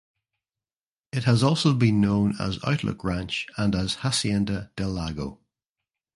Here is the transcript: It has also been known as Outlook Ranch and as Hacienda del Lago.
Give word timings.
It 1.11 1.25
has 1.25 1.43
also 1.43 1.75
been 1.75 2.01
known 2.01 2.33
as 2.39 2.57
Outlook 2.63 3.03
Ranch 3.03 3.45
and 3.55 3.75
as 3.75 3.93
Hacienda 4.01 4.71
del 4.75 4.89
Lago. 4.89 5.39